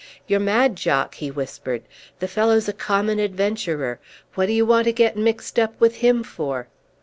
"You're 0.25 0.39
mad, 0.39 0.75
Jock," 0.77 1.13
he 1.13 1.29
whispered. 1.29 1.83
"The 2.21 2.27
fellow's 2.27 2.67
a 2.67 2.73
common 2.73 3.19
adventurer. 3.19 3.99
What 4.33 4.47
do 4.47 4.51
you 4.51 4.65
want 4.65 4.85
to 4.85 4.91
get 4.91 5.15
mixed 5.15 5.59
up 5.59 5.79
with 5.79 5.97
him 5.97 6.23
for?" 6.23 6.67